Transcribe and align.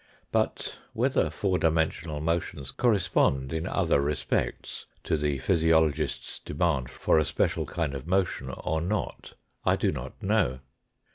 But 0.31 0.79
whether 0.93 1.29
four 1.29 1.59
dimensional 1.59 2.21
motions 2.21 2.71
correspond 2.71 3.53
in 3.53 3.67
other 3.67 4.01
respects 4.01 4.87
to 5.03 5.15
the 5.15 5.37
physiologist's 5.37 6.39
demand 6.39 6.89
for 6.89 7.19
a 7.19 7.23
special 7.23 7.67
kind 7.67 7.93
of 7.93 8.07
motion, 8.07 8.49
or 8.49 8.81
not, 8.81 9.35
I 9.63 9.75
do 9.75 9.91
not 9.91 10.13
know. 10.23 10.61